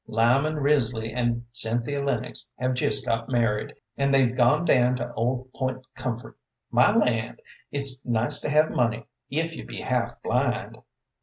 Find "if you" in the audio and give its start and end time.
9.29-9.63